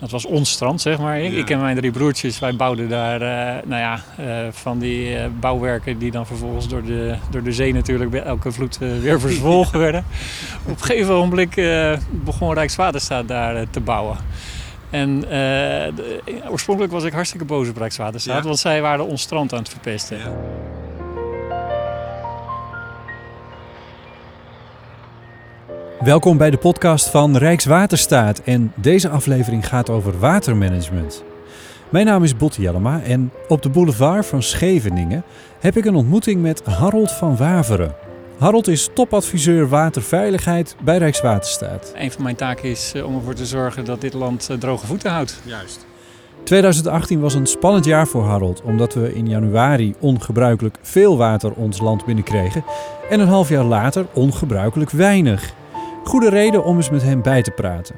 [0.00, 1.20] Dat was ons strand, zeg maar.
[1.20, 1.38] Ik, Ja.
[1.38, 5.26] ik en mijn drie broertjes, wij bouwden daar eh, nou ja, eh, van die eh,
[5.40, 9.78] bouwwerken die dan vervolgens door de, door de zee natuurlijk bij elke vloed weer verzwolgen
[9.86, 10.04] werden.
[10.66, 14.16] Op een gegeven ogenblik eh, begon Rijkswaterstaat daar te bouwen.
[14.90, 18.42] En de- oorspronkelijk was ik hartstikke boos op Rijkswaterstaat, Ja.
[18.42, 20.18] want zij waren ons strand aan het verpesten.
[20.18, 20.32] Ja.
[26.06, 31.24] Welkom bij de podcast van Rijkswaterstaat en deze aflevering gaat over watermanagement.
[31.88, 35.24] Mijn naam is Botte Jellema en op de boulevard van Scheveningen
[35.60, 37.94] heb ik een ontmoeting met Harold van Waveren.
[38.38, 41.92] Harold is topadviseur waterveiligheid bij Rijkswaterstaat.
[41.94, 44.86] Een van mijn taken is eh, om ervoor te zorgen dat dit land eh, droge
[44.86, 45.40] voeten houdt.
[45.44, 45.86] Juist.
[46.44, 51.80] 2018 was een spannend jaar voor Harold omdat we in januari ongebruikelijk veel water ons
[51.80, 52.64] land binnenkregen
[53.10, 55.54] en een half jaar later ongebruikelijk weinig.
[56.06, 57.96] Goede reden om eens met hem bij te praten.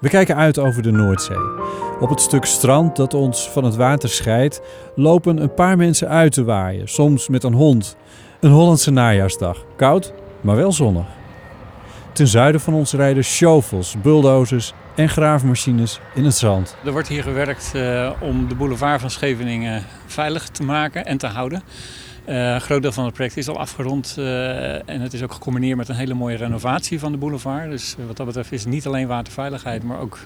[0.00, 1.50] We kijken uit over de Noordzee.
[2.00, 4.60] Op het stuk strand dat ons van het water scheidt,
[4.94, 7.96] lopen een paar mensen uit te waaien, soms met een hond.
[8.40, 9.64] Een Hollandse najaarsdag.
[9.76, 11.06] Koud, maar wel zonnig.
[12.12, 16.76] Ten zuiden van ons rijden shovels, bulldozers en graafmachines in het zand.
[16.84, 21.26] Er wordt hier gewerkt eh, om de boulevard van Scheveningen veilig te maken en te
[21.26, 21.62] houden.
[22.26, 25.32] Eh, een groot deel van het project is al afgerond eh, en het is ook
[25.32, 27.70] gecombineerd met een hele mooie renovatie van de boulevard.
[27.70, 30.18] Dus eh, wat dat betreft is het niet alleen waterveiligheid, maar ook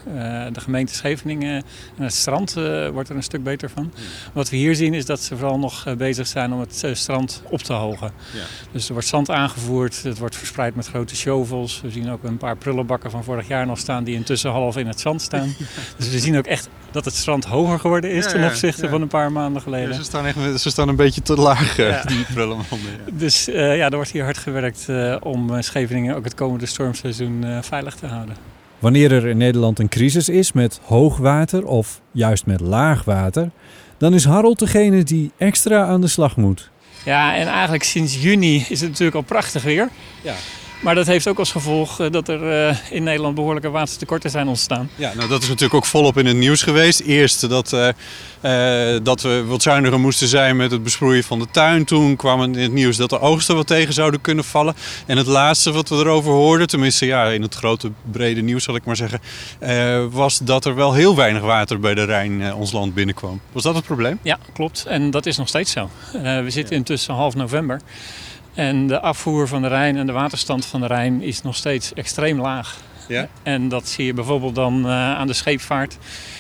[0.53, 1.65] de gemeente Scheveningen
[1.97, 2.55] en het strand
[2.93, 3.93] wordt er een stuk beter van.
[4.33, 7.63] Wat we hier zien is dat ze vooral nog bezig zijn om het strand op
[7.63, 8.11] te hogen.
[8.33, 8.45] Ja.
[8.73, 11.81] Dus er wordt zand aangevoerd, het wordt verspreid met grote shovels.
[11.81, 14.87] We zien ook een paar prullenbakken van vorig jaar nog staan die intussen half in
[14.87, 15.55] het zand staan.
[15.97, 18.89] Dus we zien ook echt dat het strand hoger geworden is Ja, ten opzichte ja.
[18.91, 19.89] van een paar maanden geleden.
[19.89, 22.03] Ja, ze, staan echt, ze staan een beetje te laag, eh, Ja.
[22.03, 22.79] die prullenmanden.
[23.07, 23.13] Ja.
[23.13, 27.45] Dus eh, ja, er wordt hier hard gewerkt eh, om Scheveningen ook het komende stormseizoen
[27.45, 28.37] eh, veilig te houden.
[28.79, 33.51] Wanneer er in Nederland een crisis is met hoogwater of juist met laagwater,
[33.99, 36.71] dan is Harold degene die extra aan de slag moet.
[37.05, 39.89] Ja, en eigenlijk sinds juni is het natuurlijk al prachtig weer.
[40.23, 40.35] Ja.
[40.81, 44.49] Maar dat heeft ook als gevolg eh, dat er eh, in Nederland behoorlijke watertekorten zijn
[44.49, 44.91] ontstaan.
[44.95, 47.01] Ja, nou dat is natuurlijk ook volop in het nieuws geweest.
[47.01, 51.85] Eerst dat, eh, dat we wat zuiniger moesten zijn met het besproeien van de tuin.
[51.85, 54.75] Toen kwam in het nieuws dat de oogsten wat tegen zouden kunnen vallen.
[55.07, 58.75] En het laatste wat we erover hoorden, tenminste ja, in het grote brede nieuws zal
[58.75, 59.21] ik maar zeggen,
[60.11, 63.41] was dat er wel heel weinig water bij de Rijn ons land binnenkwam.
[63.53, 64.19] Was dat het probleem?
[64.23, 64.85] Ja, klopt.
[64.87, 65.91] En dat is nog steeds zo.
[66.13, 67.81] We zitten intussen half november.
[68.55, 71.93] En de afvoer van de Rijn en de waterstand van de Rijn is nog steeds
[71.93, 72.79] extreem laag.
[73.09, 73.29] Ja.
[73.43, 75.97] En dat zie je bijvoorbeeld dan eh, aan de scheepvaart,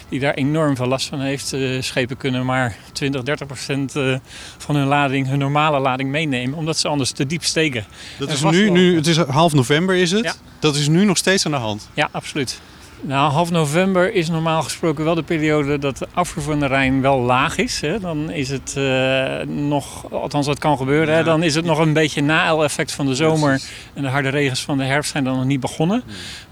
[0.09, 1.53] die daar enorm veel last van heeft.
[1.53, 4.17] Eh, schepen kunnen maar 20, 30 procent eh,
[4.59, 7.85] van hun lading, hun normale lading meenemen, omdat ze anders te diep steken.
[8.19, 10.25] Dat En is nu, nu, het is half november is het.
[10.25, 10.35] Ja.
[10.59, 11.89] Dat is nu nog steeds aan de hand.
[11.95, 12.61] Ja, absoluut.
[13.03, 17.01] Nou, half november is normaal gesproken wel de periode dat de afvoer van de Rijn
[17.01, 17.81] wel laag is.
[17.81, 18.01] Hè.
[18.01, 21.25] Dan is het eh, nog, althans dat kan gebeuren, hè.
[21.25, 23.63] Dan is het nog een beetje na-effect van de zomer.
[23.95, 26.03] En de harde regens van de herfst zijn dan nog niet begonnen.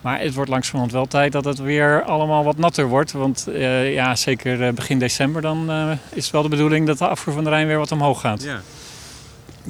[0.01, 3.13] Maar het wordt langzamerhand wel tijd dat het weer allemaal wat natter wordt.
[3.13, 5.71] Want eh, ja, zeker eh, begin december dan
[6.13, 8.43] is het wel de bedoeling dat de afvoer van de Rijn weer wat omhoog gaat.
[8.43, 8.61] Ja.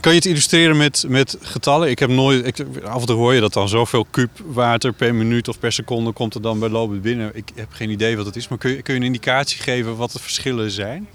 [0.01, 1.91] Kan je het illustreren met, met getallen?
[1.91, 3.69] Ik heb nooit, ik, af en toe hoor je dat dan.
[3.69, 7.31] Zoveel kuub water per minuut of per seconde komt er dan bij lopen binnen.
[7.35, 8.49] Ik heb geen idee wat het is.
[8.49, 11.09] Maar kun je, kun je een indicatie geven wat de verschillen zijn?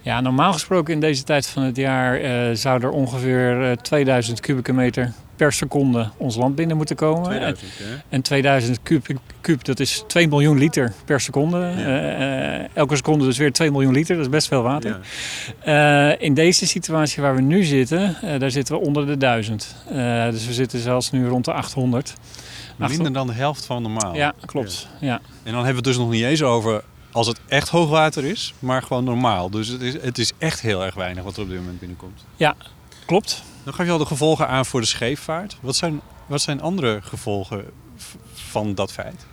[0.00, 4.40] Ja, normaal gesproken in deze tijd van het jaar eh, zou er ongeveer eh, 2000
[4.40, 7.40] kubieke meter per seconde ons land binnen moeten komen.
[7.40, 7.56] En,
[8.08, 9.06] en 2000 kuub,
[9.40, 11.58] kuub, dat is 2 miljoen liter per seconde.
[11.58, 15.00] Eh, eh, elke seconde dus weer 2 miljoen liter, dat is best veel water.
[15.60, 19.76] Eh, in deze situatie waar we nu zitten, daar zitten we onder de 1000.
[19.88, 22.14] Eh, dus we zitten zelfs nu rond de 800.
[22.76, 24.14] Minder dan de helft van normaal.
[24.14, 24.88] Ja, klopt.
[25.00, 25.20] Ja.
[25.42, 28.54] En dan hebben we het dus nog niet eens over als het echt hoogwater is,
[28.58, 29.50] maar gewoon normaal.
[29.50, 32.24] Dus het is, het is echt heel erg weinig wat er op dit moment binnenkomt.
[33.06, 33.42] Klopt.
[33.64, 35.56] Dan gaf je al de gevolgen aan voor de scheepvaart.
[35.60, 37.64] Wat zijn, wat zijn andere gevolgen
[38.34, 39.26] van dat feit?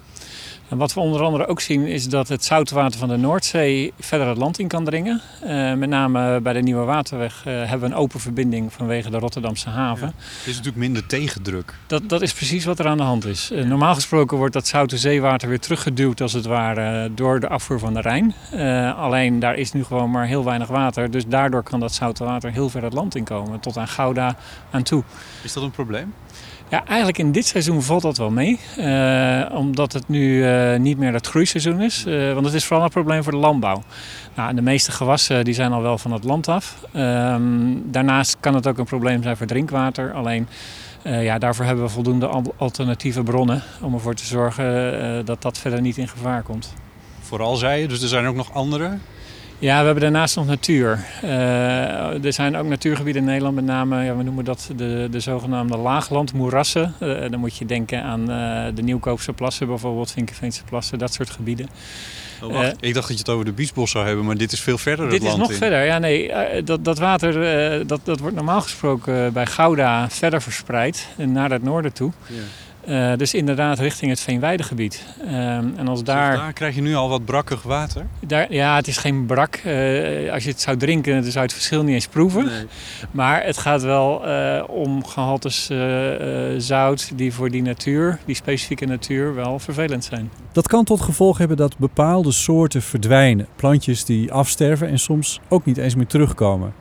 [0.69, 4.27] En wat we onder andere ook zien is dat het zoutwater van de Noordzee verder
[4.27, 5.21] het land in kan dringen.
[5.41, 9.17] Eh, met name bij de Nieuwe Waterweg eh, hebben we een open verbinding vanwege de
[9.17, 10.07] Rotterdamse haven.
[10.07, 11.73] Het is natuurlijk minder tegendruk.
[11.87, 13.51] Dat, dat is precies wat er aan de hand is.
[13.51, 17.79] Eh, normaal gesproken wordt dat zoute zeewater weer teruggeduwd als het ware door de afvoer
[17.79, 18.35] van de Rijn.
[18.95, 21.11] Alleen daar is nu gewoon maar heel weinig water.
[21.11, 23.59] Dus daardoor kan dat zoute water heel ver het land inkomen.
[23.59, 24.35] Tot aan Gouda
[24.71, 25.03] aan toe.
[25.43, 26.13] Is dat een probleem?
[26.69, 28.59] Ja, eigenlijk in dit seizoen valt dat wel mee.
[28.77, 32.05] Eh, omdat het nu eh, niet meer het groeiseizoen is.
[32.05, 33.83] Eh, want het is vooral een probleem voor de landbouw.
[34.35, 36.77] Nou, de meeste gewassen die zijn al wel van het land af.
[36.93, 37.41] Ehm,
[37.83, 40.13] daarnaast kan het ook een probleem zijn voor drinkwater.
[40.13, 40.47] Alleen
[41.03, 43.63] ja, daarvoor hebben we voldoende al- alternatieve bronnen.
[43.81, 46.73] Om ervoor te zorgen dat dat verder niet in gevaar komt.
[47.21, 48.97] vooral zei je, dus er zijn ook nog andere?
[49.59, 51.05] Ja, we hebben daarnaast nog natuur.
[51.23, 55.19] Uh, er zijn ook natuurgebieden in Nederland, met name, ja, we noemen dat de, de
[55.19, 56.93] zogenaamde laaglandmoerassen.
[56.99, 61.29] Uh, dan moet je denken aan uh, de Nieuwkoopse plassen bijvoorbeeld, Vinkenveense plassen, dat soort
[61.29, 61.69] gebieden.
[62.41, 62.75] Oh, wacht.
[62.79, 65.09] ik dacht dat je het over de Biesbos zou hebben, maar dit is veel verder
[65.09, 66.31] Dit is nog verder, ja nee.
[66.63, 67.33] dat, dat water
[67.87, 72.11] dat, dat wordt normaal gesproken bij Gouda verder verspreid naar het noorden toe.
[72.27, 72.41] Ja.
[72.87, 75.05] Uh, dus inderdaad richting het Veenweidegebied.
[75.25, 76.35] Uh, en als daar...
[76.35, 78.05] daar krijg je nu al wat brakkig water?
[78.27, 79.61] Daar, ja, het is geen brak.
[79.65, 82.45] Uh, als je het zou drinken, dan zou je het verschil niet eens proeven.
[82.45, 82.65] Nee.
[83.11, 84.23] Maar het gaat wel
[84.67, 85.71] om gehaltes
[86.57, 90.31] zout die voor die natuur, die specifieke natuur, wel vervelend zijn.
[90.51, 93.47] Dat kan tot gevolg hebben dat bepaalde soorten verdwijnen.
[93.55, 96.73] Plantjes die afsterven en soms ook niet eens meer terugkomen.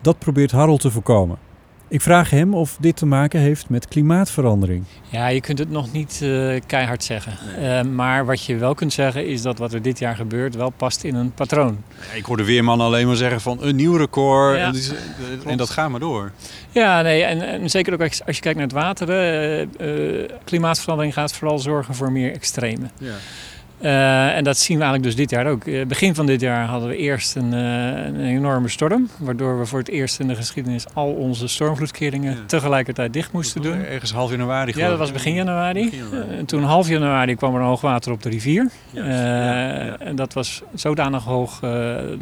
[0.00, 1.38] Dat probeert Harold te voorkomen.
[1.88, 4.84] Ik vraag hem of dit te maken heeft met klimaatverandering.
[5.08, 7.32] Ja, je kunt het nog niet uh, keihard zeggen.
[7.60, 10.70] Uh, maar wat je wel kunt zeggen is dat wat er dit jaar gebeurt wel
[10.70, 11.82] past in een patroon.
[12.14, 14.56] Ik hoorde Weerman alleen maar zeggen van een nieuw record.
[14.56, 14.90] Ja, en, die,
[15.46, 16.32] en, dat gaat maar door.
[16.70, 19.08] Ja, nee, en, en zeker ook als je kijkt naar het water.
[19.80, 22.86] Uh, klimaatverandering gaat vooral zorgen voor meer extreme.
[22.98, 23.14] Ja.
[23.84, 25.64] Uh, en dat zien we eigenlijk dus dit jaar ook.
[25.64, 29.08] Uh, begin van dit jaar hadden we eerst een, uh, een, enorme storm.
[29.18, 32.42] Waardoor we voor het eerst in de geschiedenis al onze stormvloedkeringen ja.
[32.46, 33.84] tegelijkertijd dicht moesten doen.
[33.84, 35.84] Ergens half januari Ja, dat was begin januari.
[35.84, 36.36] Begin januari.
[36.38, 38.70] en toen half januari kwam er een hoogwater op de rivier.
[38.90, 41.60] Ja, en dat was zodanig hoog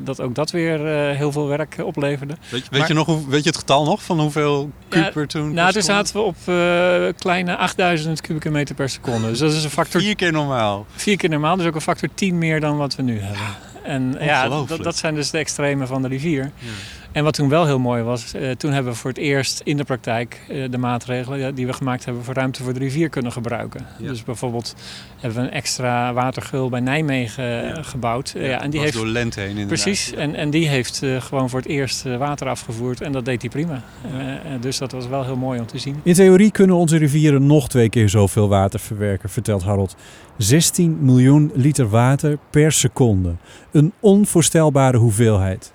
[0.02, 0.78] dat ook dat weer
[1.16, 2.34] heel veel werk opleverde.
[2.48, 5.54] Weet, weet maar, je nog, weet je het getal nog van hoeveel kuber toen?
[5.54, 6.36] Nou, toen zaten we op
[7.18, 9.28] kleine 8000 kubieke meter per seconde.
[9.28, 10.00] Dus dat is een factor...
[10.00, 10.86] Vier keer normaal.
[10.94, 13.56] Vier keer normaal dus ook een factor 10 meer dan wat we nu hebben.
[13.82, 16.50] En ja, dat, dat zijn dus de extremen van de rivier.
[16.58, 16.68] Ja.
[17.12, 19.76] En wat toen wel heel mooi was, uh, toen hebben we voor het eerst in
[19.76, 23.32] de praktijk uh, de maatregelen die we gemaakt hebben voor ruimte voor de rivier kunnen
[23.32, 23.86] gebruiken.
[23.98, 24.08] Ja.
[24.08, 24.74] Dus bijvoorbeeld
[25.20, 27.82] hebben we een extra watergeul bij Nijmegen ja.
[27.82, 28.34] gebouwd.
[28.36, 29.68] Ja, en die heeft door Lent heen inderdaad.
[29.68, 33.40] Precies, en, en die heeft uh, gewoon voor het eerst water afgevoerd en dat deed
[33.40, 33.82] hij prima.
[34.60, 36.00] dus dat was wel heel mooi om te zien.
[36.02, 39.96] In theorie kunnen onze rivieren nog twee keer zoveel water verwerken, vertelt Harold.
[40.36, 43.34] 16 miljoen liter water per seconde.
[43.70, 45.72] Een onvoorstelbare hoeveelheid.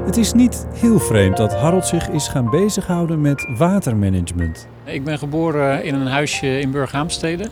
[0.00, 4.66] Het is niet heel vreemd dat Harold zich is gaan bezighouden met watermanagement.
[4.84, 7.48] Ik ben geboren in een huisje in Burghaamstede.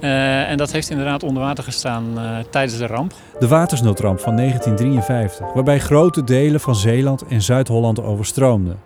[0.00, 3.12] Uh, en dat heeft inderdaad onder water gestaan uh, tijdens de ramp.
[3.38, 8.78] De watersnoodramp van 1953, waarbij grote delen van Zeeland en Zuid-Holland overstroomden.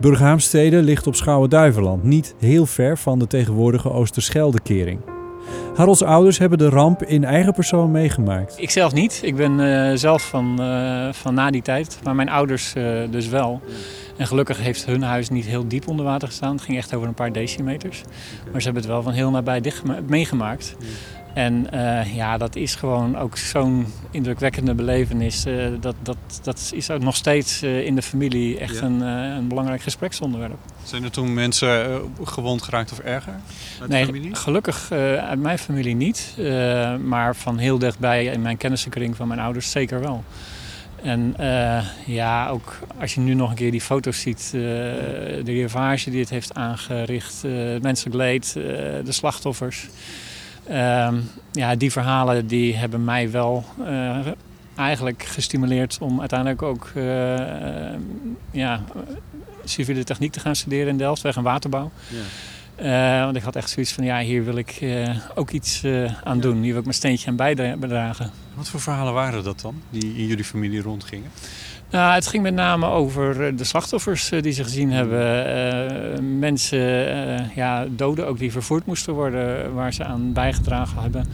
[0.00, 5.00] Burghaamstede ligt op Schouwen-Duiveland, niet heel ver van de tegenwoordige Oosterscheldekering.
[5.74, 8.54] Harolds ouders hebben de ramp in eigen persoon meegemaakt.
[8.58, 9.20] Ik zelf niet.
[9.22, 11.98] Ik ben uh, zelf van, uh, van na die tijd.
[12.02, 13.60] Maar mijn ouders uh, dus wel.
[14.16, 16.52] En gelukkig heeft hun huis niet heel diep onder water gestaan.
[16.52, 18.02] Het ging echt over een paar decimeters.
[18.50, 20.76] Maar ze hebben het wel van heel nabij dicht meegemaakt.
[21.34, 25.46] En uh, ja, dat is gewoon ook zo'n indrukwekkende belevenis.
[25.46, 28.82] Uh, dat, dat, dat is ook nog steeds uh, in de familie echt ja.
[28.82, 30.58] een, een belangrijk gespreksonderwerp.
[30.82, 33.34] Zijn er toen mensen gewond geraakt of erger?
[33.80, 34.34] Uit nee, familie?
[34.34, 36.36] gelukkig uit mijn familie niet.
[37.04, 40.24] maar van heel dichtbij in mijn kennissenkring van mijn ouders zeker wel.
[41.02, 41.34] En
[42.06, 46.30] ja, ook als je nu nog een keer die foto's ziet, de ravage die het
[46.30, 49.88] heeft aangericht, het menselijk leed, de slachtoffers.
[50.70, 51.08] Uh,
[51.52, 54.18] ja, die verhalen die hebben mij wel uh,
[54.76, 57.04] eigenlijk gestimuleerd om uiteindelijk ook uh,
[58.50, 58.80] ja,
[59.64, 61.90] civiele techniek te gaan studeren in Delft, weg een waterbouw.
[62.08, 63.18] Ja.
[63.18, 64.84] Uh, want ik had echt zoiets van, ja, hier wil ik
[65.34, 65.84] ook iets
[66.24, 66.56] aan doen.
[66.56, 68.30] Hier wil ik mijn steentje aan bijdragen.
[68.54, 71.30] Wat voor verhalen waren dat dan, die in jullie familie rondgingen?
[71.92, 75.46] Nou, het ging met name over eh, de slachtoffers eh, die ze gezien hebben.
[76.22, 81.28] Uh, mensen, uh, ja, doden ook die vervoerd moesten worden, waar ze aan bijgedragen hebben.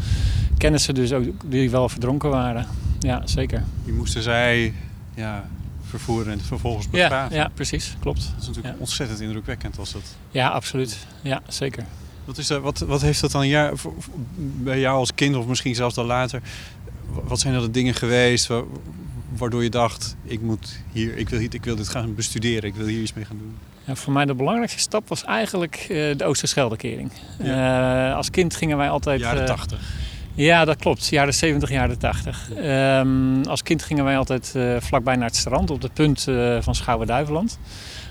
[0.57, 2.67] Kennissen dus ook die wel verdronken waren.
[2.99, 3.65] Ja, zeker.
[3.85, 4.75] Die moesten zij
[5.15, 5.49] ja,
[5.89, 7.37] vervoeren en vervolgens begraven.
[7.37, 8.21] Ja, ja precies, klopt.
[8.21, 8.81] Dat is natuurlijk ja.
[8.81, 10.17] ontzettend indrukwekkend als dat.
[10.31, 11.07] Ja, absoluut.
[11.23, 11.85] Ja, zeker.
[12.25, 13.73] Wat, is dat, wat, wat heeft dat dan ja,
[14.37, 16.43] bij jou als kind of misschien zelfs dan later...
[17.25, 18.47] Wat zijn er de dingen geweest
[19.37, 22.87] waardoor je dacht, ik, moet hier, ik, wil, ik wil dit gaan bestuderen, ik wil
[22.87, 23.57] hier iets mee gaan doen?
[23.85, 27.11] Ja, voor mij de belangrijkste stap was eigenlijk uh, de Oosterscheldekering.
[27.43, 28.09] Ja.
[28.09, 29.21] Uh, als kind gingen wij altijd...
[29.21, 29.79] Jaren 80.
[29.81, 29.87] Uh,
[30.45, 31.07] ja, dat klopt.
[31.07, 32.51] Jaren 70, jaren 80.
[32.57, 36.27] Um, als kind gingen wij altijd vlakbij naar het strand op het punt
[36.61, 37.59] van Schouwen-Duiveland.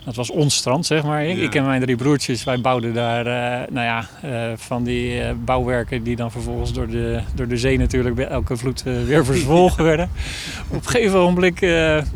[0.07, 1.25] Dat was ons strand, zeg maar.
[1.25, 1.43] Ik, ja.
[1.43, 5.29] ik en mijn drie broertjes, wij bouwden daar uh, nou ja, uh, van die uh,
[5.45, 9.83] bouwwerken die dan vervolgens door de, door de zee natuurlijk bij elke vloed weer verzwolgen
[9.91, 10.09] werden.
[10.69, 11.59] Op een gegeven moment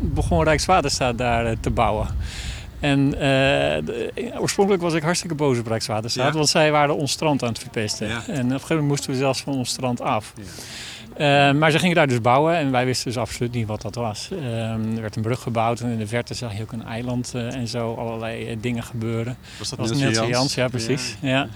[0.00, 2.06] begon Rijkswaterstaat daar te bouwen.
[2.80, 7.48] En eh, oorspronkelijk was ik hartstikke boos op Rijkswaterstaat, want zij waren ons strand aan
[7.48, 8.08] het verpesten.
[8.08, 10.32] En op een gegeven moment moesten we zelfs van ons strand af.
[11.18, 13.94] Uh, maar ze gingen daar dus bouwen en wij wisten dus absoluut niet wat dat
[13.94, 14.28] was.
[14.32, 17.32] Uh, er werd een brug gebouwd en in de verte zag je ook een eiland
[17.36, 19.36] uh, en zo allerlei dingen gebeuren.
[19.58, 20.54] Was dat, dat Niels Jans?
[20.54, 21.16] Ja, precies.
[21.20, 21.48] Ja.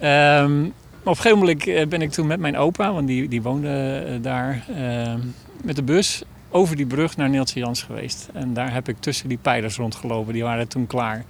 [0.00, 0.42] ja.
[0.42, 0.66] um,
[1.02, 4.64] op een gegeven moment ben ik toen met mijn opa, want die, die woonde daar,
[4.76, 5.20] ehm,
[5.64, 8.28] met de bus over die brug naar Neeltje Jans geweest.
[8.32, 10.32] En daar heb ik tussen die pijlers rondgelopen.
[10.32, 11.24] Die waren toen klaar.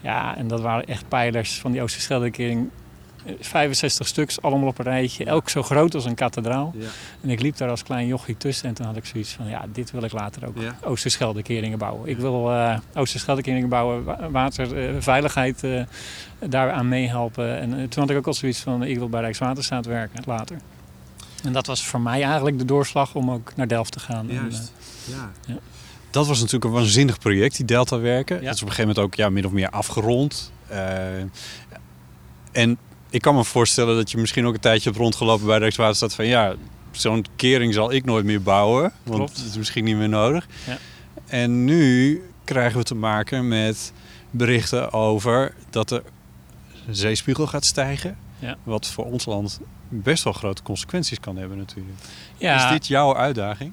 [0.00, 2.68] Ja, en dat waren echt pijlers van die Oosterscheldekering.
[3.40, 5.24] 65 stuks, allemaal op een rijtje.
[5.24, 6.74] Elk zo groot als een kathedraal.
[6.78, 6.86] Ja.
[7.20, 8.68] En ik liep daar als klein jochie tussen.
[8.68, 10.58] En toen had ik zoiets van, ja, dit wil ik later ook.
[10.58, 10.76] Ja.
[10.84, 12.08] Oosterscheldekeringen bouwen.
[12.08, 15.82] Ik wil uh, Oosterscheldekeringen bouwen, waterveiligheid uh,
[16.38, 17.58] daaraan meehelpen.
[17.60, 20.56] En toen had ik ook al zoiets van, ik wil bij Rijkswaterstaat werken later.
[21.44, 24.26] En dat was voor mij eigenlijk de doorslag om ook naar Delft te gaan.
[24.28, 24.72] Juist,
[25.06, 25.30] en, uh, ja.
[25.46, 25.58] ja.
[26.10, 28.36] Dat was natuurlijk een waanzinnig project, die Delta werken.
[28.36, 28.44] Ja.
[28.44, 30.52] Dat is op een gegeven moment ook ja, min of meer afgerond.
[30.70, 30.76] Uh,
[32.52, 32.78] en
[33.10, 36.26] ik kan me voorstellen dat je misschien ook een tijdje hebt rondgelopen bij Rijkswaterstaat van
[36.26, 36.54] ja,
[36.90, 39.36] zo'n kering zal ik nooit meer bouwen, want Klopt.
[39.36, 40.46] het is misschien niet meer nodig.
[40.66, 40.78] Ja.
[41.26, 43.92] En nu krijgen we te maken met
[44.30, 46.02] berichten over dat de
[46.90, 48.16] zeespiegel gaat stijgen.
[48.38, 48.56] Ja.
[48.62, 51.96] Wat voor ons land best wel grote consequenties kan hebben natuurlijk.
[52.36, 52.64] Ja.
[52.64, 53.72] Is dit jouw uitdaging?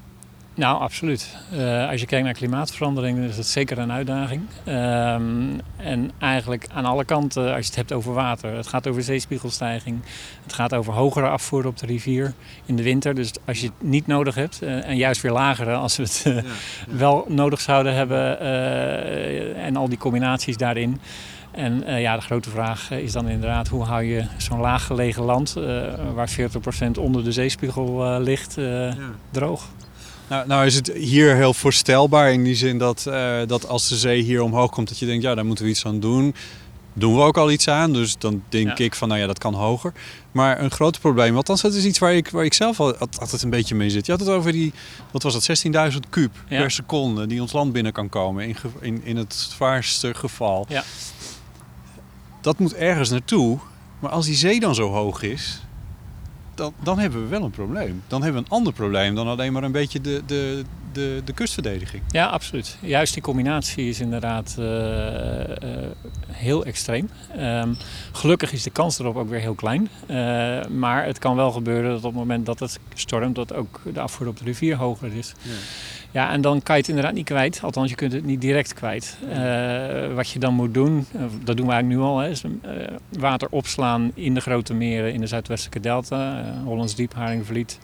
[0.57, 1.37] Nou, absoluut.
[1.53, 4.41] Uh, als je kijkt naar klimaatverandering, is het zeker een uitdaging.
[4.67, 9.03] Um, en eigenlijk aan alle kanten, als je het hebt over water, het gaat over
[9.03, 9.99] zeespiegelstijging,
[10.43, 12.33] het gaat over hogere afvoer op de rivier
[12.65, 13.15] in de winter.
[13.15, 16.21] Dus als je het niet nodig hebt, uh, en juist weer lagere als we het
[16.23, 16.41] ja, ja.
[16.87, 18.39] wel nodig zouden hebben,
[19.55, 20.99] en al die combinaties daarin.
[21.51, 25.55] En uh, ja, de grote vraag is dan inderdaad hoe hou je zo'n laaggelegen land,
[25.57, 25.63] uh,
[26.13, 28.95] waar 40% onder de zeespiegel uh, ligt, ja.
[29.31, 29.67] droog.
[30.29, 33.03] Nou, nou is het hier heel voorstelbaar in die zin dat,
[33.47, 35.85] dat als de zee hier omhoog komt, dat je denkt, ja, daar moeten we iets
[35.85, 36.35] aan doen.
[36.93, 38.83] Doen we ook al iets aan, dus dan denk ja.
[38.83, 39.93] ik van, nou ja, dat kan hoger.
[40.31, 43.49] Maar een groot probleem, althans dat is iets waar ik, waar ik zelf altijd een
[43.49, 44.05] beetje mee zit.
[44.05, 44.73] Je had het over die,
[45.11, 46.59] wat was dat, 16.000 kuub ja.
[46.59, 50.65] per seconde die ons land binnen kan komen in, in, in het zwaarste geval.
[50.69, 50.83] Ja
[52.47, 53.57] dat moet ergens naartoe.
[53.99, 55.61] Maar als die zee dan zo hoog is,
[56.57, 58.03] dan, dan hebben we wel een probleem.
[58.07, 61.33] Dan hebben we een ander probleem dan alleen maar een beetje de, de, de, de
[61.33, 62.03] kustverdediging.
[62.11, 62.77] Ja, absoluut.
[62.81, 65.47] Juist die combinatie is inderdaad uh, uh,
[66.27, 67.09] heel extreem.
[67.39, 67.77] Um,
[68.11, 69.89] gelukkig is de kans erop ook weer heel klein.
[70.07, 70.17] Uh,
[70.65, 73.99] maar het kan wel gebeuren dat op het moment dat het stormt, dat ook de
[73.99, 75.33] afvoer op de rivier hoger is.
[75.41, 75.51] Ja.
[76.17, 77.59] Ja, en dan kan je het inderdaad niet kwijt.
[77.63, 79.17] Althans, je kunt het niet direct kwijt.
[79.29, 81.05] Uh, wat je dan moet doen,
[81.43, 82.51] dat doen we eigenlijk nu al, hè, is uh,
[83.09, 86.39] water opslaan in de grote meren in de zuidwestelijke delta.
[86.39, 87.79] Uh, Hollands Diep, Haringvliet,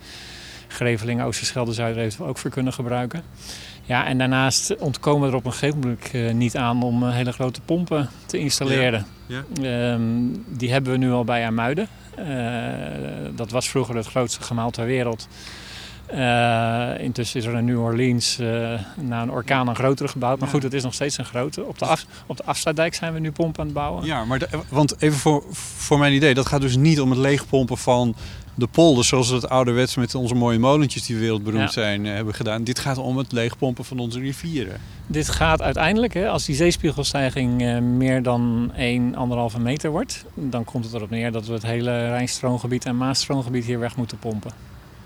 [0.68, 3.24] Greveling, Oosterschelde, we ook voor kunnen gebruiken.
[3.84, 7.62] Ja, en daarnaast ontkomen we er op een gegeven moment niet aan om hele grote
[7.62, 9.06] pompen te installeren.
[9.26, 9.44] Ja.
[9.62, 9.94] Ja.
[9.94, 11.88] Um, die hebben we nu al bij Amuiden.
[13.36, 15.28] dat was vroeger het grootste gemaal ter wereld.
[16.12, 20.40] Uh, intussen is er in New Orleans uh, na een orkaan een grotere gebouwd.
[20.40, 21.64] Maar goed, het is nog steeds een grote.
[21.64, 24.06] Op de, af, op de afsluitdijk zijn we nu pompen aan het bouwen.
[24.06, 26.34] Ja, maar de, want even voor, voor mijn idee.
[26.34, 28.16] Dat gaat dus niet om het leegpompen van
[28.56, 29.08] de polders.
[29.08, 31.82] Zoals we het ouderwets met onze mooie molentjes die wereldberoemd ja.
[31.82, 32.64] zijn uh, hebben gedaan.
[32.64, 34.78] Dit gaat om het leegpompen van onze rivieren.
[35.08, 38.72] Dit gaat uiteindelijk, hè, als die zeespiegelstijging meer dan
[39.56, 40.26] 1,5 meter wordt.
[40.34, 44.18] Dan komt het erop neer dat we het hele Rijnstroomgebied en Maastroomgebied hier weg moeten
[44.18, 44.52] pompen.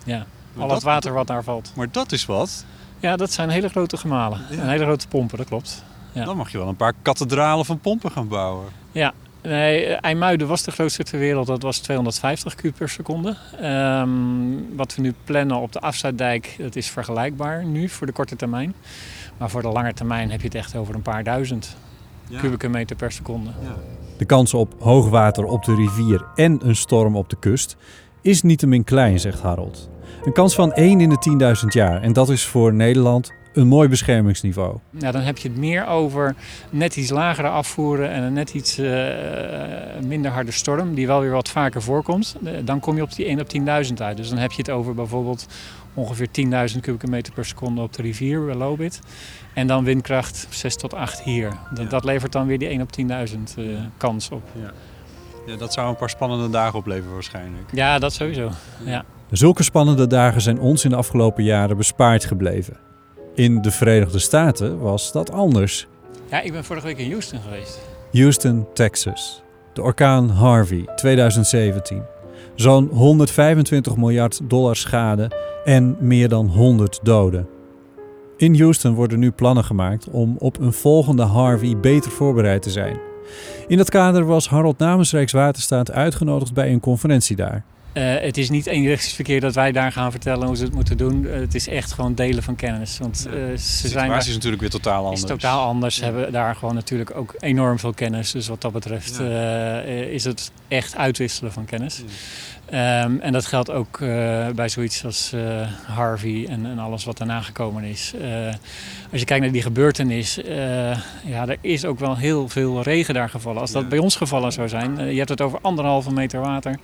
[0.05, 0.25] Ja.
[0.57, 1.71] Al het water wat daar valt.
[1.75, 2.65] Maar dat is wat.
[2.99, 4.41] Ja, dat zijn hele grote gemalen.
[4.49, 4.61] Ja.
[4.61, 5.83] En hele grote pompen, dat klopt.
[6.11, 6.25] Ja.
[6.25, 8.65] Dan mag je wel een paar kathedralen van pompen gaan bouwen.
[8.91, 11.47] Ja, nee, IJmuiden was de grootste ter wereld.
[11.47, 13.35] Dat was 250 kub per seconde.
[13.61, 18.35] Um, wat we nu plannen op de afsluitdijk, dat is vergelijkbaar nu voor de korte
[18.35, 18.73] termijn.
[19.37, 21.77] Maar voor de lange termijn heb je het echt over een paar duizend
[22.27, 22.39] ja.
[22.39, 23.49] kubieke meter per seconde.
[23.63, 23.75] Ja.
[24.17, 27.75] De kans op hoogwater op de rivier en een storm op de kust
[28.21, 29.89] is niettemin klein, zegt Harold.
[30.23, 32.01] Een kans van 1 in de 10.000 jaar.
[32.01, 34.77] En dat is voor Nederland een mooi beschermingsniveau.
[34.99, 36.35] Ja, dan heb je het meer over
[36.69, 39.07] net iets lagere afvoeren en een net iets uh,
[40.05, 42.35] minder harde storm, die wel weer wat vaker voorkomt.
[42.63, 43.47] Dan kom je op die 1 op
[43.87, 44.17] 10.000 uit.
[44.17, 45.47] Dus dan heb je het over bijvoorbeeld
[45.93, 46.27] ongeveer
[46.73, 48.99] 10.000 kubieke meter per seconde op de rivier bij Lobit.
[49.53, 51.49] En dan windkracht 6 tot 8 hier.
[51.69, 51.89] Dat, ja.
[51.89, 53.05] dat levert dan weer die 1 op 10.000
[53.57, 54.43] uh, kans op.
[54.61, 54.73] Ja.
[55.47, 55.55] Ja.
[55.55, 57.69] dat zou een paar spannende dagen opleveren waarschijnlijk.
[57.71, 58.49] Ja, dat sowieso.
[58.85, 59.05] ja.
[59.31, 62.77] Zulke spannende dagen zijn ons in de afgelopen jaren bespaard gebleven.
[63.35, 65.87] In de Verenigde Staten was dat anders.
[66.29, 67.79] Ja, ik ben vorige week in Houston geweest.
[68.11, 69.41] Houston, Texas.
[69.73, 72.03] De orkaan Harvey 2017.
[72.55, 75.31] Zo'n 125 miljard dollar schade
[75.65, 77.47] en meer dan 100 doden.
[78.37, 83.06] In Houston worden nu plannen gemaakt om op een volgende Harvey beter voorbereid te zijn.
[83.67, 87.63] In dat kader was Harold namens Rijkswaterstaat uitgenodigd bij een conferentie daar.
[87.93, 91.23] Uh, het is niet eenrichtsverkeer dat wij daar gaan vertellen hoe ze het moeten doen.
[91.23, 92.97] Uh, het is echt gewoon delen van kennis.
[92.97, 95.21] Want uh, ze de situatie is natuurlijk weer totaal anders.
[95.21, 95.95] Is totaal anders.
[95.95, 96.11] Ze ja.
[96.11, 98.31] hebben daar gewoon natuurlijk ook enorm veel kennis.
[98.31, 99.79] Dus wat dat betreft ja.
[99.81, 101.97] is het echt uitwisselen van kennis.
[101.97, 102.03] Ja.
[102.73, 103.99] Um, en dat geldt ook
[104.55, 105.33] bij zoiets als
[105.85, 108.13] Harvey en, en, alles wat daarna gekomen is.
[109.11, 110.39] als je kijkt naar die gebeurtenis,
[111.25, 113.61] ja, er is ook wel heel veel regen daar gevallen.
[113.61, 116.79] Als dat bij ons gevallen zou zijn, je hebt het over anderhalve meter water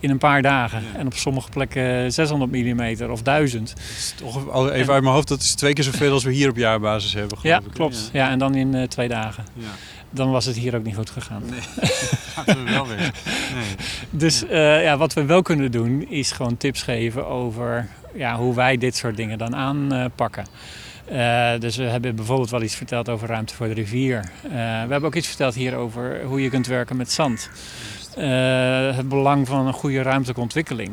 [0.00, 0.82] in een paar dagen.
[0.92, 0.98] Ja.
[0.98, 3.74] En op sommige plekken 600 mm of 1000.
[4.16, 7.12] toch even uit mijn hoofd, dat is twee keer zoveel als we hier op jaarbasis
[7.12, 7.38] hebben.
[7.42, 7.64] Ja, ik.
[7.72, 8.10] klopt.
[8.12, 8.24] Ja.
[8.24, 8.30] ja.
[8.30, 9.44] en dan in twee dagen.
[9.54, 9.66] Ja.
[10.10, 11.42] Dan was het hier ook niet goed gegaan.
[11.50, 11.60] Nee,
[12.36, 13.12] laten we wel weer.
[13.54, 13.74] Nee.
[14.10, 18.54] Dus uh, ja, wat we wel kunnen doen, is gewoon tips geven over ja, hoe
[18.54, 20.46] wij dit soort dingen dan aanpakken.
[21.12, 24.16] Uh, dus we hebben bijvoorbeeld wel iets verteld over ruimte voor de rivier.
[24.16, 27.50] Uh, we hebben ook iets verteld hier over hoe je kunt werken met zand.
[28.18, 30.90] Uh, het belang van een goede ruimtelijke ontwikkeling.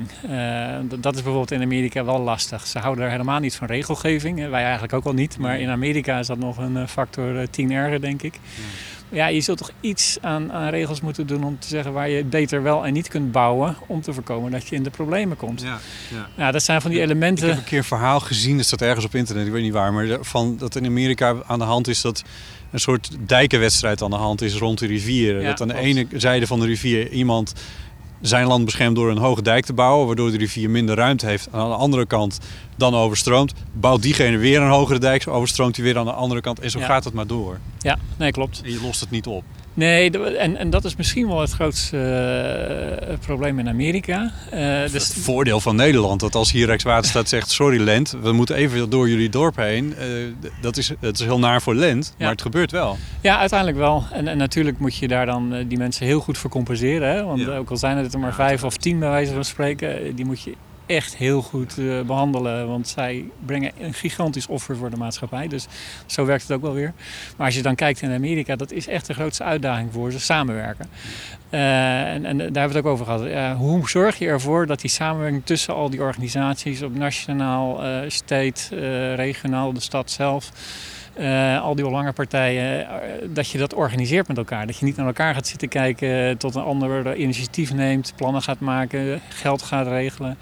[0.89, 2.67] Dat is bijvoorbeeld in Amerika wel lastig.
[2.67, 4.49] Ze houden er helemaal niet van regelgeving.
[4.49, 5.37] Wij eigenlijk ook al niet.
[5.37, 8.33] Maar in Amerika is dat nog een factor 10 erger, denk ik.
[8.33, 8.61] Ja,
[9.13, 12.63] je zult toch iets aan, aan, regels moeten doen om te zeggen waar je beter
[12.63, 13.75] wel en niet kunt bouwen.
[13.87, 15.61] Om te voorkomen dat je in de problemen komt.
[15.61, 15.79] Ja,
[16.11, 16.27] ja.
[16.37, 17.43] ja dat zijn van die elementen.
[17.43, 19.73] Ik heb een keer een verhaal gezien, dat staat ergens op internet, ik weet niet
[19.73, 19.93] waar.
[19.93, 22.23] Maar van, dat in Amerika aan de hand is dat
[22.71, 25.41] een soort dijkenwedstrijd aan de hand is rond de rivier.
[25.41, 27.53] Ja, dat aan de ene zijde van de rivier iemand
[28.27, 31.47] zijn land beschermt door een hoge dijk te bouwen, waardoor de rivier minder ruimte heeft.
[31.51, 32.39] En aan de andere kant
[32.75, 36.59] dan overstroomt, bouwt diegene weer een hogere dijk, overstroomt hij weer aan de andere kant.
[36.59, 36.85] En zo ja.
[36.85, 37.59] gaat het maar door.
[37.79, 38.61] Ja, nee, klopt.
[38.63, 39.43] En je lost het niet op.
[39.73, 41.97] Nee, en, en dat is misschien wel het grootste
[43.09, 44.31] uh, probleem in Amerika.
[44.53, 44.93] Uh, dus...
[44.93, 47.49] Het voordeel van Nederland, dat als hier Rijkswaterstaat zegt...
[47.49, 49.95] sorry Lent, we moeten even door jullie dorp heen.
[49.99, 50.05] Uh,
[50.61, 52.13] dat, is, dat is heel naar voor Lent, ja.
[52.17, 52.97] maar het gebeurt wel.
[53.21, 54.03] Ja, uiteindelijk wel.
[54.11, 57.15] En, en natuurlijk moet je daar dan die mensen heel goed voor compenseren.
[57.15, 57.23] Hè?
[57.23, 57.57] Want ja.
[57.57, 60.15] ook al zijn het er maar vijf of tien bij wijze van spreken...
[60.15, 60.53] die moet je
[60.85, 62.67] echt heel goed uh, behandelen.
[62.67, 65.47] Want zij brengen een gigantisch offer voor de maatschappij.
[65.47, 65.67] Dus
[66.05, 66.93] zo werkt het ook wel weer.
[67.37, 70.19] Maar als je dan kijkt in Amerika, dat is echt de grootste uitdaging voor ze,
[70.19, 70.89] samenwerken.
[71.49, 73.57] Uh, en, daar hebben we het ook over gehad.
[73.57, 79.73] Hoe zorg je ervoor dat die samenwerking tussen al die organisaties op nationaal, state, regionaal,
[79.73, 80.51] de stad zelf...
[81.19, 82.87] Uh, al die lange partijen, uh,
[83.29, 84.67] dat je dat organiseert met elkaar.
[84.67, 88.59] Dat je niet naar elkaar gaat zitten kijken, tot een ander initiatief neemt, plannen gaat
[88.59, 90.37] maken, geld gaat regelen.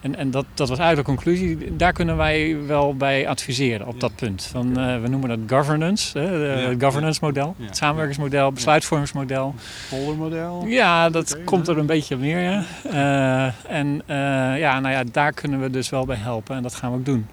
[0.00, 1.76] En, en dat, dat was uit de conclusie.
[1.76, 3.98] Daar kunnen wij wel bij adviseren op ja.
[3.98, 4.42] dat punt.
[4.42, 6.68] Van, uh, we noemen dat governance, hè, de, ja.
[6.68, 7.66] het governance model, ja.
[7.66, 9.54] het samenwerkingsmodel, besluitvormingsmodel.
[9.90, 10.64] Poldermodel?
[10.66, 12.40] Ja, dat okay, komt er een beetje op neer.
[12.40, 12.64] Ja.
[12.84, 16.74] Uh, en uh, ja, nou ja, daar kunnen we dus wel bij helpen en dat
[16.74, 17.26] gaan we ook doen.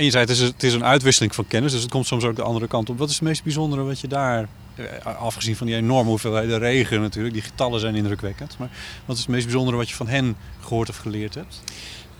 [0.00, 2.24] En je zei, het is, het is een uitwisseling van kennis, dus het komt soms
[2.24, 2.98] ook de andere kant op.
[2.98, 4.48] Wat is het meest bijzondere wat je daar
[5.18, 8.56] afgezien van die enorme hoeveelheden regen natuurlijk, die getallen zijn indrukwekkend.
[8.58, 8.68] Maar
[9.04, 11.62] wat is het meest bijzondere wat je van hen gehoord of geleerd hebt?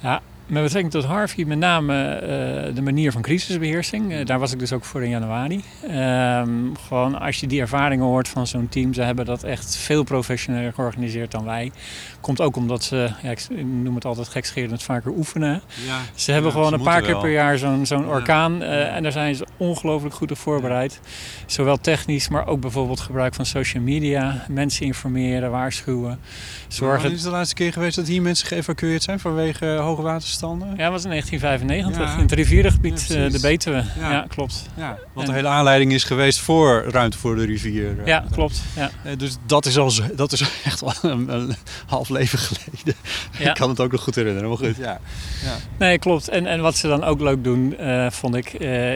[0.01, 4.13] Ja, met betrekking tot Harvey met name uh, de manier van crisisbeheersing.
[4.13, 5.65] Uh, daar was ik dus ook voor in januari.
[5.91, 10.03] Um, gewoon als je die ervaringen hoort van zo'n team, ze hebben dat echt veel
[10.03, 11.73] professioneler georganiseerd dan wij.
[12.21, 15.63] Komt ook omdat ze, ja, ik noem het altijd gekscherend, vaker oefenen.
[15.87, 17.21] Ja, ze hebben ja, gewoon ze een paar keer wel.
[17.21, 21.01] per jaar zo'n zo'n orkaan uh, en daar zijn ze ongelooflijk goed op voorbereid.
[21.47, 24.45] Zowel technisch, maar ook bijvoorbeeld gebruik van social media.
[24.49, 26.21] Mensen informeren, waarschuwen.
[26.69, 27.01] Zorgen...
[27.01, 30.63] Wanneer is de laatste keer geweest dat hier mensen geëvacueerd zijn vanwege hoge waterstand?
[30.63, 32.15] Ja, dat was in 1995 ja.
[32.15, 33.85] in het rivierengebied uh, de Betuwe.
[33.99, 34.67] Ja, klopt.
[34.77, 37.97] Ja, wat de hele aanleiding is geweest voor ruimte voor de rivier.
[37.99, 38.63] Uh, ja, klopt.
[38.77, 38.91] Ja.
[39.17, 41.55] Dus dat is, al, dat is echt een, een
[41.87, 42.95] half leven geleden.
[43.49, 44.77] Ik kan het ook nog goed herinneren, maar goed.
[44.77, 45.01] Ja.
[45.43, 45.57] Ja.
[45.79, 46.29] Nee, klopt.
[46.29, 47.77] En, en wat ze dan ook leuk doen,
[48.11, 48.53] vond ik,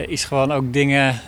[0.07, 1.21] is gewoon ook dingen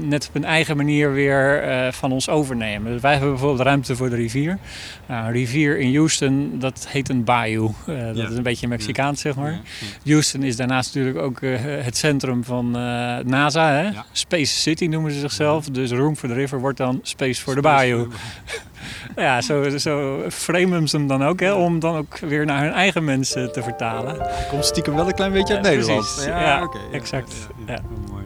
[0.00, 2.92] net op een eigen manier weer van ons overnemen.
[2.92, 4.58] Dus wij hebben bijvoorbeeld ruimte voor de rivier.
[5.06, 7.70] Nou, een rivier in Houston, dat heet een bayou.
[7.86, 9.60] dat is een beetje Mexicaans, zeg maar.
[10.04, 13.72] Houston is daarnaast natuurlijk ook uh, het centrum van uh, NASA.
[13.72, 13.82] Hè?
[13.82, 14.04] Ja.
[14.12, 15.66] Space City noemen ze zichzelf.
[15.68, 18.08] Dus Room for the River wordt dan Space for the Bayou.
[19.16, 22.72] ja, zo, zo framen ze hem dan ook, hè, om dan ook weer naar hun
[22.72, 24.28] eigen mensen te vertalen.
[24.50, 26.00] Komt stiekem wel een klein beetje uit Nederland.
[26.00, 26.24] Precies.
[26.24, 27.34] Ja, ja, okay, exact.
[27.66, 27.78] Ja,
[28.10, 28.24] mooi.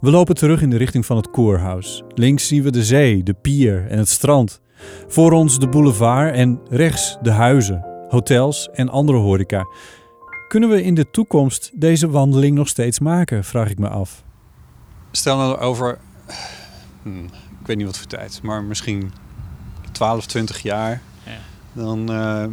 [0.00, 2.02] We lopen terug in de richting van het koerhuis.
[2.14, 4.60] Links zien we de zee, de pier en het strand.
[5.08, 9.66] Voor ons de boulevard en rechts de huizen, hotels en andere horeca.
[10.48, 14.22] Kunnen we in de toekomst deze wandeling nog steeds maken, vraag ik me af.
[15.10, 15.98] Stel nou over,
[17.02, 17.24] hmm,
[17.60, 19.12] ik weet niet wat voor tijd, maar misschien
[20.00, 21.00] 12, 20 jaar.
[21.24, 21.38] Ja.
[21.72, 22.44] Dan, uh,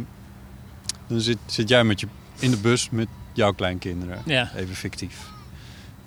[1.06, 2.06] dan zit, zit jij met je
[2.38, 4.22] in de bus met jouw kleinkinderen.
[4.24, 4.50] Ja.
[4.56, 5.30] Even fictief.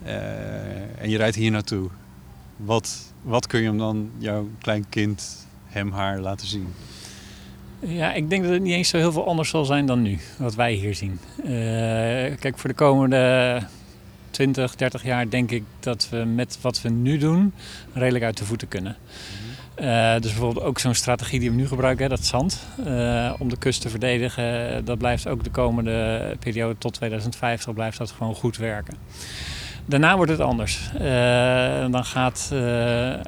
[0.03, 1.89] en je rijdt hier naartoe.
[2.57, 6.67] Wat, wat kun je hem dan, jouw kleinkind, hem, haar laten zien?
[7.79, 10.17] Ja, ik denk dat het niet eens zo heel veel anders zal zijn dan nu,
[10.37, 11.19] wat wij hier zien.
[12.39, 13.61] kijk, voor de komende
[14.31, 17.53] 20, 30 jaar denk ik dat we met wat we nu doen
[17.93, 18.97] redelijk uit de voeten kunnen.
[19.81, 23.49] Uh, dus bijvoorbeeld ook zo'n strategie die we nu gebruiken, hè, dat zand, uh, om
[23.49, 28.35] de kust te verdedigen, dat blijft ook de komende periode tot 2050 blijft dat gewoon
[28.35, 28.95] goed werken.
[29.85, 30.89] Daarna wordt het anders.
[31.91, 32.53] Dan gaat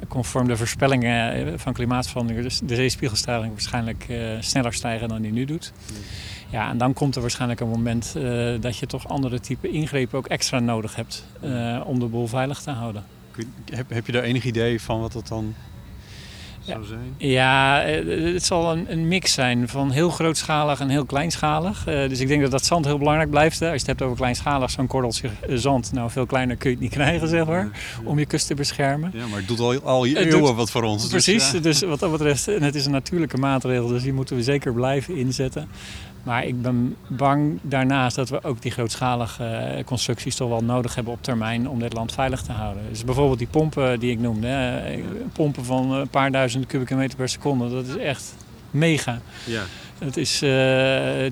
[0.08, 4.06] conform de voorspellingen van klimaatverandering dus de zeespiegelstijging waarschijnlijk
[4.40, 5.72] sneller stijgen dan die nu doet.
[6.50, 8.16] Ja, en dan komt er waarschijnlijk een moment
[8.60, 11.26] dat je toch andere type ingrepen ook extra nodig hebt
[11.84, 13.04] om de boel veilig te houden.
[13.72, 15.54] Heb, heb je daar enig idee van wat dat dan
[16.64, 17.14] zou zijn?
[17.16, 21.88] Ja, eh, het zal een, een, mix zijn van heel grootschalig en heel kleinschalig.
[21.88, 23.60] Uh, dus ik denk dat dat zand heel belangrijk blijft.
[23.60, 23.66] Hè.
[23.66, 26.84] Als je het hebt over kleinschalig, zo'n korreltje zand, nou veel kleiner kun je het
[26.84, 27.68] niet krijgen, zeg maar,
[28.04, 29.10] om je kust te beschermen.
[29.14, 31.02] Ja, maar het doet al, al eeuwen doet, wat voor ons.
[31.02, 34.12] Dus precies, dus, dus wat dat betreft, en het is een natuurlijke maatregel, dus die
[34.12, 35.68] moeten we zeker blijven inzetten.
[36.24, 40.94] Maar ik ben bang daarnaast dat we ook die grootschalige eh, constructies toch wel nodig
[40.94, 42.82] hebben op termijn om dit land veilig te houden.
[42.88, 47.16] Dus bijvoorbeeld die pompen die ik noemde, hè, pompen van een paar duizend kubieke meter
[47.16, 48.34] per seconde, dat is echt
[48.70, 49.18] mega.
[49.46, 49.62] Ja.
[50.04, 50.50] Het is uh,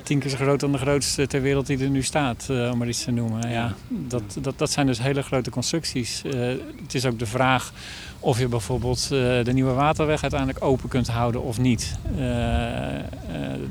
[0.03, 2.79] tien keer zo groot dan de grootste ter wereld die er nu staat, uh, om
[2.79, 3.51] maar iets te noemen.
[3.51, 6.23] Ja, dat, dat, dat zijn dus hele grote constructies.
[6.27, 6.33] Uh,
[6.83, 7.73] het is ook de vraag
[8.21, 11.95] of je bijvoorbeeld de nieuwe waterweg uiteindelijk open kunt houden of niet.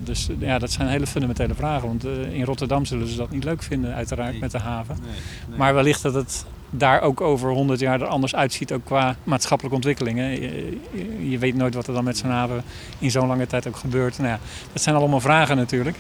[0.03, 1.87] dus ja, dat zijn hele fundamentele vragen.
[1.87, 4.97] Want in Rotterdam zullen ze dat niet leuk vinden, uiteraard, met de haven.
[5.01, 5.11] Nee,
[5.49, 5.57] nee.
[5.57, 9.75] Maar wellicht dat het daar ook over 100 jaar er anders uitziet, ook qua maatschappelijke
[9.75, 10.31] ontwikkelingen.
[10.31, 12.63] Je, je, weet nooit wat er dan met zo'n haven
[12.99, 14.17] in zo'n lange tijd ook gebeurt.
[14.17, 14.39] Nou ja,
[14.73, 15.97] dat zijn allemaal vragen natuurlijk.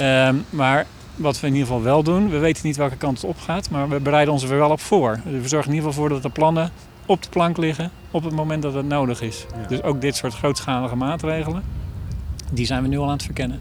[0.00, 3.30] Um, maar wat we in ieder geval wel doen, we weten niet welke kant het
[3.30, 5.20] op gaat, maar we bereiden ons er wel op voor.
[5.24, 6.70] We zorgen in ieder geval voor dat de plannen
[7.06, 9.46] op de plank liggen op het moment dat het nodig is.
[9.60, 9.68] Ja.
[9.68, 11.62] Dus ook dit soort grootschalige maatregelen,
[12.52, 13.60] die zijn we nu al aan het verkennen.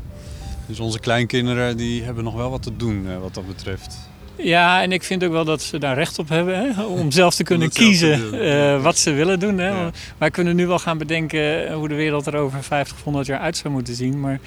[0.66, 4.10] Dus onze kleinkinderen die hebben nog wel wat te doen uh, wat dat betreft.
[4.36, 7.36] Ja, en ik vind ook wel dat ze daar recht op hebben hè, om zelf
[7.36, 9.58] te kunnen kiezen uh, wat ze willen doen.
[9.58, 9.68] Hè.
[9.68, 9.92] Ja.
[10.18, 13.40] Wij kunnen nu wel gaan bedenken hoe de wereld er over 50 of 100 jaar
[13.40, 14.20] uit zou moeten zien.
[14.20, 14.40] Maar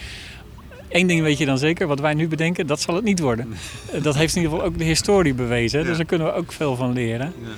[0.88, 3.54] één ding weet je dan zeker, wat wij nu bedenken, dat zal het niet worden.
[4.02, 5.80] dat heeft in ieder geval ook de historie bewezen.
[5.80, 5.86] Ja.
[5.86, 7.32] Dus daar kunnen we ook veel van leren.
[7.42, 7.48] Ja.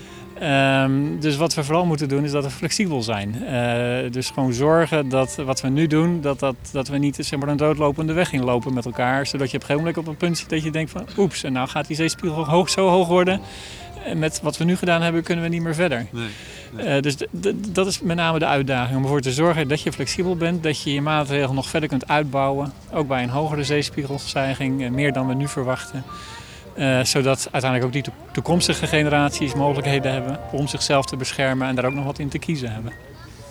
[0.43, 3.37] Um, dus wat we vooral moeten doen is dat we flexibel zijn.
[3.43, 7.39] Uh, dus gewoon zorgen dat wat we nu doen, dat, dat, dat we niet zeg
[7.39, 9.27] maar, een doodlopende weg inlopen met elkaar.
[9.27, 11.45] Zodat je op een gegeven moment op een punt zit dat je denkt van oeps,
[11.45, 13.41] en nou gaat die zeespiegel hoog, zo hoog worden.
[14.05, 16.07] En met wat we nu gedaan hebben kunnen we niet meer verder.
[16.11, 16.29] Nee,
[16.73, 16.97] nee.
[16.97, 17.17] Uh, dus
[17.73, 18.97] dat is met name de uitdaging.
[18.97, 20.63] Om ervoor te zorgen dat je flexibel bent.
[20.63, 22.73] Dat je je maatregelen nog verder kunt uitbouwen.
[22.93, 26.05] Ook bij een hogere zeespiegelstijging, meer dan we nu verwachten.
[26.79, 31.85] Uh, zodat uiteindelijk ook die toekomstige generaties mogelijkheden hebben om zichzelf te beschermen en daar
[31.85, 32.93] ook nog wat in te kiezen hebben.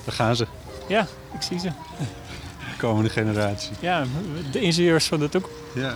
[0.05, 0.47] Daar gaan ze.
[0.87, 1.67] Ja, ik zie ze.
[2.71, 3.71] De komende generatie.
[3.79, 4.03] Ja,
[4.51, 5.57] de ingenieurs van de toekomst.
[5.75, 5.95] Ja.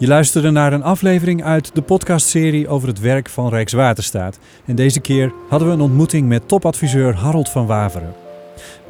[0.00, 4.38] Je luisterde naar een aflevering uit de podcastserie over het werk van Rijkswaterstaat.
[4.64, 8.14] En deze keer hadden we een ontmoeting met topadviseur Harold van Waveren.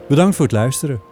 [0.08, 1.09] Bedankt voor het luisteren.